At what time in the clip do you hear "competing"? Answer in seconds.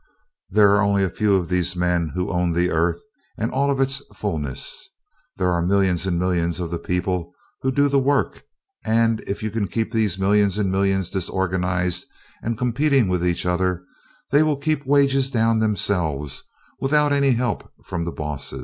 12.57-13.09